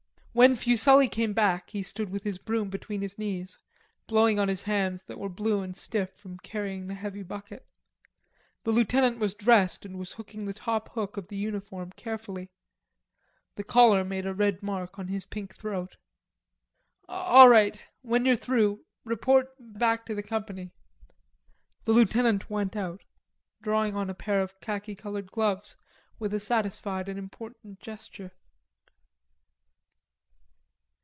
[0.33, 3.57] When Fuselli came back, he stood with his broom between his knees,
[4.07, 7.67] blowing on his hands that were blue and stiff from carrying the heavy bucket.
[8.63, 12.49] The lieutenant was dressed and was hooking the top hook of the uniform carefully.
[13.55, 15.97] The collar made a red mark on his pink throat.
[17.09, 20.71] "All right; when you're through, report back to the Company."
[21.83, 23.03] The lieutenant went out,
[23.61, 25.75] drawing on a pair of khaki colored gloves
[26.19, 28.31] with a satisfied and important gesture.